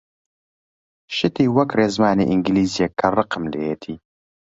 شتی 1.15 1.47
وەک 1.55 1.69
ڕێزمانی 1.79 2.29
ئینگلیزییە 2.31 2.87
کە 2.99 3.07
ڕقم 3.17 3.43
لێیە! 3.53 3.75